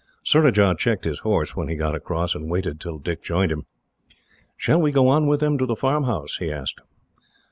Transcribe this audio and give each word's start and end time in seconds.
Surajah 0.23 0.73
checked 0.79 1.03
his 1.05 1.19
horse, 1.19 1.55
when 1.55 1.67
he 1.67 1.75
got 1.75 1.93
across, 1.93 2.33
and 2.33 2.49
waited 2.49 2.79
till 2.81 2.97
Dick 2.97 3.21
joined 3.21 3.51
him. 3.51 3.67
"Shall 4.57 4.81
we 4.81 4.91
go 4.91 5.07
on 5.07 5.27
with 5.27 5.41
them 5.41 5.59
to 5.59 5.67
the 5.67 5.75
farmhouse?" 5.75 6.37
he 6.37 6.51
asked. 6.51 6.81